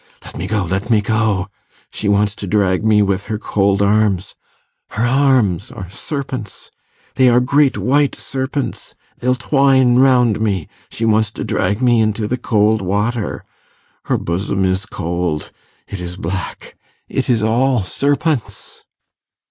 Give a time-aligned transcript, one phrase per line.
[0.25, 0.63] let me go...
[0.63, 1.47] let me go...
[1.91, 4.33] she wants to drag me with her cold arms...
[4.87, 6.71] her arms are serpents...
[7.17, 8.95] they are great white serpents...
[9.19, 10.67] they'll twine round me...
[10.89, 13.45] she wants to drag me into the cold water...
[14.05, 15.51] her bosom is cold...
[15.87, 16.75] it is black...
[17.07, 18.85] it is all serpents